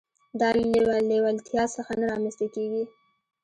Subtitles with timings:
[0.39, 0.63] دا له
[0.95, 2.83] نه لېوالتيا څخه نه رامنځته کېږي.